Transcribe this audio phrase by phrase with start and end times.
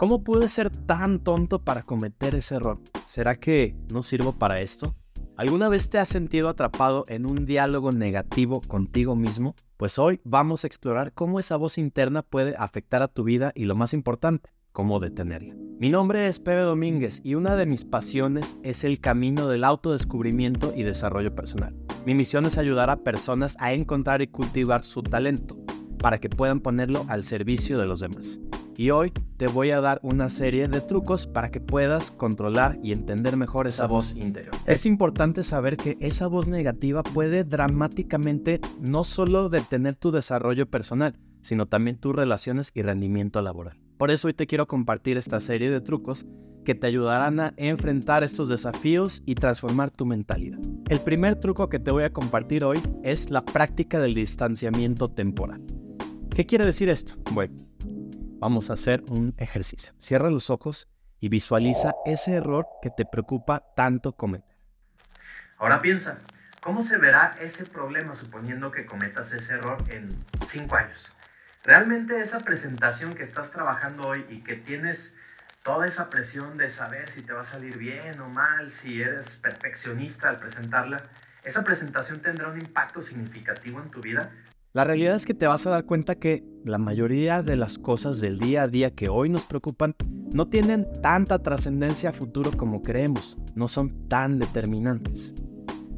[0.00, 2.80] ¿Cómo pude ser tan tonto para cometer ese error?
[3.04, 4.94] ¿Será que no sirvo para esto?
[5.36, 9.54] ¿Alguna vez te has sentido atrapado en un diálogo negativo contigo mismo?
[9.76, 13.66] Pues hoy vamos a explorar cómo esa voz interna puede afectar a tu vida y
[13.66, 15.54] lo más importante, cómo detenerla.
[15.78, 20.72] Mi nombre es Pepe Domínguez y una de mis pasiones es el camino del autodescubrimiento
[20.74, 21.76] y desarrollo personal.
[22.06, 25.58] Mi misión es ayudar a personas a encontrar y cultivar su talento
[25.98, 28.40] para que puedan ponerlo al servicio de los demás
[28.80, 32.92] y hoy te voy a dar una serie de trucos para que puedas controlar y
[32.92, 34.54] entender mejor esa voz interior.
[34.64, 41.18] Es importante saber que esa voz negativa puede dramáticamente no solo detener tu desarrollo personal,
[41.42, 43.78] sino también tus relaciones y rendimiento laboral.
[43.98, 46.26] Por eso hoy te quiero compartir esta serie de trucos
[46.64, 50.58] que te ayudarán a enfrentar estos desafíos y transformar tu mentalidad.
[50.88, 55.62] El primer truco que te voy a compartir hoy es la práctica del distanciamiento temporal.
[56.30, 57.16] ¿Qué quiere decir esto?
[57.32, 57.54] Bueno,
[58.40, 59.92] vamos a hacer un ejercicio.
[59.98, 60.88] Cierra los ojos
[61.20, 64.56] y visualiza ese error que te preocupa tanto cometer.
[65.58, 66.18] Ahora piensa,
[66.62, 70.08] ¿cómo se verá ese problema suponiendo que cometas ese error en
[70.48, 71.14] cinco años?
[71.62, 75.14] Realmente esa presentación que estás trabajando hoy y que tienes
[75.62, 79.36] toda esa presión de saber si te va a salir bien o mal, si eres
[79.36, 81.04] perfeccionista al presentarla,
[81.44, 84.32] esa presentación tendrá un impacto significativo en tu vida
[84.72, 88.20] la realidad es que te vas a dar cuenta que la mayoría de las cosas
[88.20, 89.96] del día a día que hoy nos preocupan
[90.32, 95.34] no tienen tanta trascendencia a futuro como creemos, no son tan determinantes.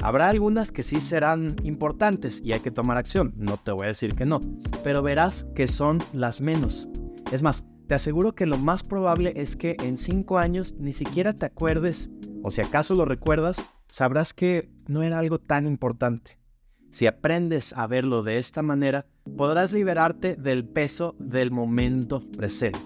[0.00, 3.88] Habrá algunas que sí serán importantes y hay que tomar acción, no te voy a
[3.88, 4.40] decir que no,
[4.84, 6.88] pero verás que son las menos.
[7.32, 11.34] Es más, te aseguro que lo más probable es que en 5 años ni siquiera
[11.34, 12.10] te acuerdes,
[12.44, 16.39] o si acaso lo recuerdas, sabrás que no era algo tan importante.
[16.90, 22.80] Si aprendes a verlo de esta manera, podrás liberarte del peso del momento presente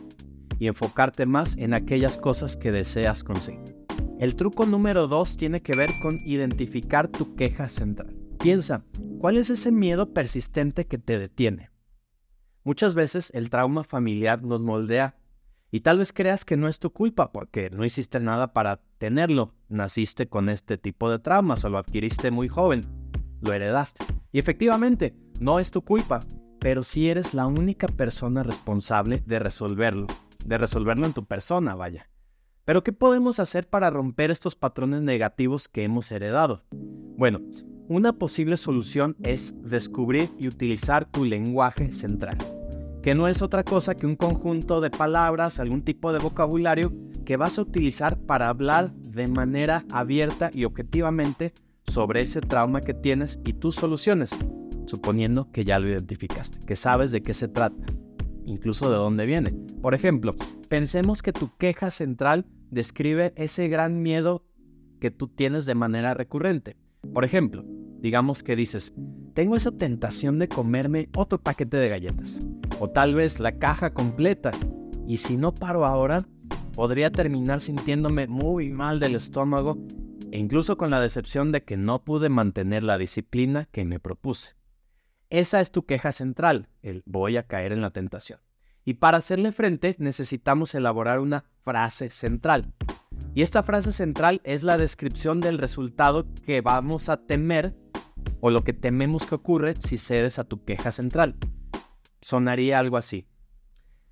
[0.59, 3.77] y enfocarte más en aquellas cosas que deseas conseguir.
[4.19, 8.15] El truco número 2 tiene que ver con identificar tu queja central.
[8.39, 8.85] Piensa,
[9.19, 11.71] ¿cuál es ese miedo persistente que te detiene?
[12.63, 15.17] Muchas veces el trauma familiar nos moldea
[15.71, 19.55] y tal vez creas que no es tu culpa porque no hiciste nada para tenerlo.
[19.69, 22.83] Naciste con este tipo de traumas o lo adquiriste muy joven
[23.45, 24.05] lo heredaste.
[24.33, 26.21] Y efectivamente, no es tu culpa,
[26.59, 30.07] pero sí eres la única persona responsable de resolverlo,
[30.45, 32.09] de resolverlo en tu persona, vaya.
[32.65, 36.65] Pero ¿qué podemos hacer para romper estos patrones negativos que hemos heredado?
[37.17, 37.43] Bueno,
[37.89, 42.39] una posible solución es descubrir y utilizar tu lenguaje central,
[43.03, 46.95] que no es otra cosa que un conjunto de palabras, algún tipo de vocabulario
[47.27, 51.53] que vas a utilizar para hablar de manera abierta y objetivamente
[51.87, 54.31] sobre ese trauma que tienes y tus soluciones,
[54.87, 57.85] suponiendo que ya lo identificaste, que sabes de qué se trata,
[58.45, 59.53] incluso de dónde viene.
[59.81, 60.35] Por ejemplo,
[60.69, 64.45] pensemos que tu queja central describe ese gran miedo
[65.01, 66.77] que tú tienes de manera recurrente.
[67.13, 67.65] Por ejemplo,
[68.01, 68.95] digamos que dices,
[69.35, 72.41] tengo esa tentación de comerme otro paquete de galletas,
[72.81, 74.51] o tal vez la caja completa,
[75.07, 76.27] y si no paro ahora,
[76.75, 79.79] podría terminar sintiéndome muy mal del estómago
[80.35, 84.57] e incluso con la decepción de que no pude mantener la disciplina que me propuse.
[85.31, 88.41] Esa es tu queja central, el voy a caer en la tentación.
[88.85, 92.75] Y para hacerle frente necesitamos elaborar una frase central.
[93.37, 97.77] Y esta frase central es la descripción del resultado que vamos a temer
[98.41, 101.37] o lo que tememos que ocurre si cedes a tu queja central.
[102.21, 103.29] Sonaría algo así.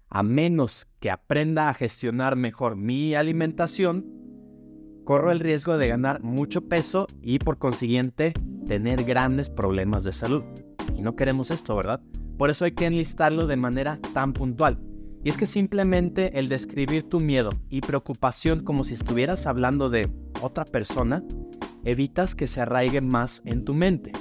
[0.09, 4.22] A menos que aprenda a gestionar mejor mi alimentación,
[5.05, 8.33] corro el riesgo de ganar mucho peso y por consiguiente
[8.67, 10.43] tener grandes problemas de salud.
[10.97, 12.01] Y no queremos esto, ¿verdad?
[12.39, 14.79] Por eso hay que enlistarlo de manera tan puntual.
[15.25, 20.11] Y es que simplemente el describir tu miedo y preocupación como si estuvieras hablando de
[20.41, 21.23] otra persona,
[21.85, 24.13] evitas que se arraigue más en tu mente.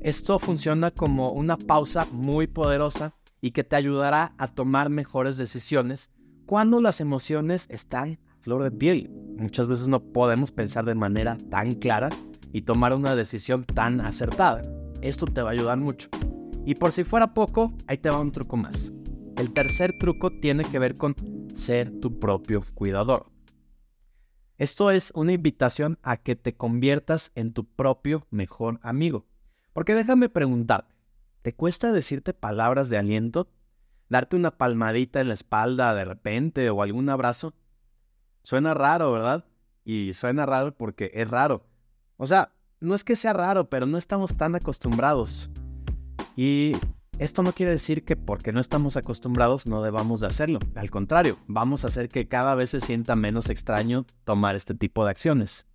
[0.00, 6.10] Esto funciona como una pausa muy poderosa y que te ayudará a tomar mejores decisiones
[6.46, 9.10] cuando las emociones están flor de piel.
[9.36, 12.08] Muchas veces no podemos pensar de manera tan clara
[12.52, 14.62] y tomar una decisión tan acertada.
[15.02, 16.08] Esto te va a ayudar mucho.
[16.64, 18.92] Y por si fuera poco, ahí te va un truco más.
[19.36, 21.14] El tercer truco tiene que ver con
[21.54, 23.26] ser tu propio cuidador.
[24.56, 29.26] Esto es una invitación a que te conviertas en tu propio mejor amigo.
[29.72, 30.94] Porque déjame preguntarte,
[31.42, 33.48] ¿te cuesta decirte palabras de aliento?
[34.08, 37.52] ¿Darte una palmadita en la espalda de repente o algún abrazo?
[38.44, 39.46] Suena raro, ¿verdad?
[39.86, 41.64] Y suena raro porque es raro.
[42.18, 45.50] O sea, no es que sea raro, pero no estamos tan acostumbrados.
[46.36, 46.74] Y
[47.18, 50.58] Esto no quiere decir que porque no estamos acostumbrados no debamos de hacerlo.
[50.74, 55.04] Al contrario, vamos a hacer que cada vez se sienta menos extraño tomar este tipo
[55.04, 55.68] de acciones.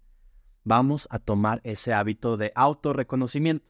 [0.66, 3.66] Vamos a tomar ese hábito de autorreconocimiento.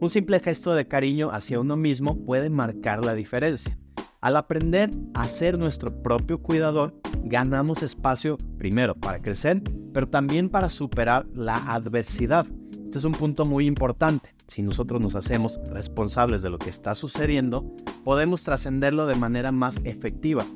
[0.00, 3.78] Un simple gesto de cariño hacia uno mismo puede marcar la diferencia.
[4.20, 9.62] Al aprender a ser nuestro propio cuidador, ganamos espacio primero para crecer,
[9.92, 12.46] pero también para superar la adversidad.
[12.84, 14.34] Este es un punto muy importante.
[14.46, 17.74] Si nosotros nos hacemos responsables de lo que está sucediendo,
[18.04, 20.46] podemos trascenderlo de manera más efectiva.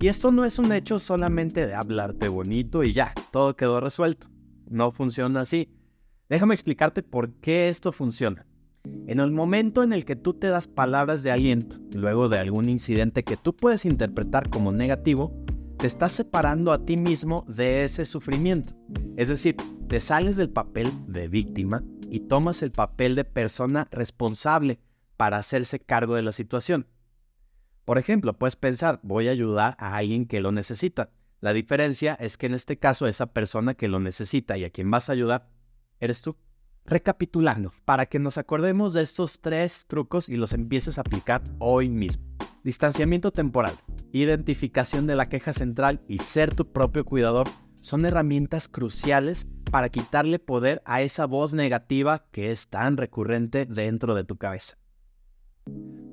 [0.00, 4.28] Y esto no es un hecho solamente de hablarte bonito y ya, todo quedó resuelto.
[4.68, 5.68] No funciona así.
[6.28, 8.46] Déjame explicarte por qué esto funciona.
[9.06, 12.68] En el momento en el que tú te das palabras de aliento, luego de algún
[12.68, 15.32] incidente que tú puedes interpretar como negativo,
[15.82, 18.72] te estás separando a ti mismo de ese sufrimiento.
[19.16, 19.56] Es decir,
[19.88, 24.78] te sales del papel de víctima y tomas el papel de persona responsable
[25.16, 26.86] para hacerse cargo de la situación.
[27.84, 31.10] Por ejemplo, puedes pensar, voy a ayudar a alguien que lo necesita.
[31.40, 34.88] La diferencia es que en este caso esa persona que lo necesita y a quien
[34.88, 35.48] vas a ayudar
[35.98, 36.36] eres tú.
[36.84, 41.88] Recapitulando, para que nos acordemos de estos tres trucos y los empieces a aplicar hoy
[41.88, 42.22] mismo.
[42.62, 43.74] Distanciamiento temporal,
[44.12, 50.38] identificación de la queja central y ser tu propio cuidador son herramientas cruciales para quitarle
[50.38, 54.76] poder a esa voz negativa que es tan recurrente dentro de tu cabeza.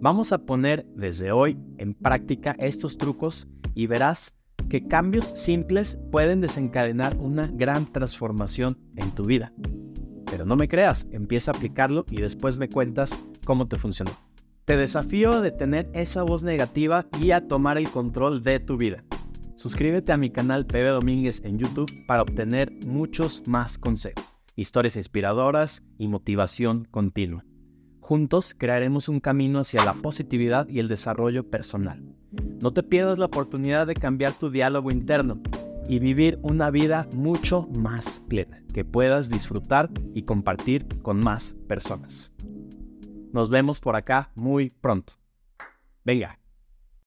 [0.01, 4.33] Vamos a poner desde hoy en práctica estos trucos y verás
[4.69, 9.51] que cambios simples pueden desencadenar una gran transformación en tu vida.
[10.25, 14.11] Pero no me creas, empieza a aplicarlo y después me cuentas cómo te funcionó.
[14.69, 19.03] Te desafío a detener esa voz negativa y a tomar el control de tu vida.
[19.55, 24.23] Suscríbete a mi canal PB Domínguez en YouTube para obtener muchos más consejos,
[24.55, 27.43] historias inspiradoras y motivación continua.
[27.99, 32.03] Juntos crearemos un camino hacia la positividad y el desarrollo personal.
[32.61, 35.41] No te pierdas la oportunidad de cambiar tu diálogo interno
[35.87, 42.33] y vivir una vida mucho más plena, que puedas disfrutar y compartir con más personas.
[43.31, 45.13] Nos vemos por acá muy pronto.
[46.03, 46.38] Venga,